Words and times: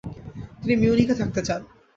তিনি 0.59 0.73
মিউনিখে 0.81 1.15
থাকতে 1.19 1.41
চান। 1.47 1.61